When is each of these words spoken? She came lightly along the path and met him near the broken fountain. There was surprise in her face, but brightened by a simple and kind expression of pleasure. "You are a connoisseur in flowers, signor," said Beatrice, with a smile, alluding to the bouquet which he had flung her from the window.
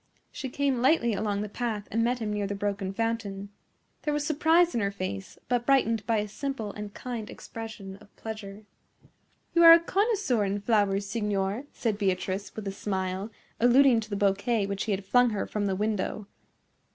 She 0.31 0.49
came 0.49 0.81
lightly 0.81 1.13
along 1.13 1.41
the 1.43 1.47
path 1.47 1.87
and 1.91 2.03
met 2.03 2.17
him 2.17 2.33
near 2.33 2.47
the 2.47 2.55
broken 2.55 2.91
fountain. 2.91 3.49
There 4.01 4.15
was 4.15 4.25
surprise 4.25 4.73
in 4.73 4.81
her 4.81 4.89
face, 4.89 5.37
but 5.47 5.67
brightened 5.67 6.07
by 6.07 6.17
a 6.17 6.27
simple 6.27 6.73
and 6.73 6.91
kind 6.91 7.29
expression 7.29 7.97
of 7.97 8.15
pleasure. 8.15 8.65
"You 9.53 9.61
are 9.63 9.73
a 9.73 9.79
connoisseur 9.79 10.43
in 10.43 10.61
flowers, 10.61 11.05
signor," 11.05 11.65
said 11.71 11.99
Beatrice, 11.99 12.55
with 12.55 12.67
a 12.67 12.71
smile, 12.71 13.29
alluding 13.59 13.99
to 13.99 14.09
the 14.09 14.15
bouquet 14.15 14.65
which 14.65 14.85
he 14.85 14.91
had 14.91 15.05
flung 15.05 15.29
her 15.29 15.45
from 15.45 15.67
the 15.67 15.75
window. 15.75 16.25